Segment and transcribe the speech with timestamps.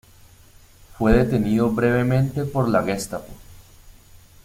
[0.97, 3.31] Fue detenido brevemente por la Gestapo.